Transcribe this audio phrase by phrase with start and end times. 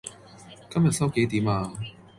[0.73, 1.71] 今日收幾點呀?